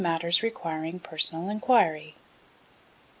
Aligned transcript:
Matters 0.01 0.41
requiring 0.41 0.99
personal 0.99 1.47
enquiry. 1.47 2.15
11. 2.15 2.15